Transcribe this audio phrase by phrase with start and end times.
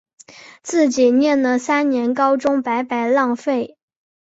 [0.63, 3.77] 自己念了三年高中白白浪费